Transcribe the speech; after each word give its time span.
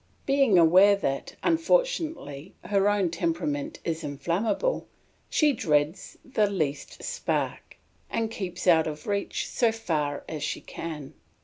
Being 0.25 0.57
aware 0.57 0.95
that, 0.95 1.35
unfortunately, 1.43 2.55
her 2.65 2.89
own 2.89 3.11
temperament 3.11 3.77
is 3.83 4.03
inflammable, 4.03 4.87
she 5.29 5.53
dreads 5.53 6.17
the 6.25 6.49
least 6.49 7.03
spark, 7.03 7.77
and 8.09 8.31
keeps 8.31 8.65
out 8.65 8.87
of 8.87 9.05
reach 9.05 9.47
so 9.47 9.71
far 9.71 10.23
as 10.27 10.41
she 10.41 10.59
can. 10.59 11.13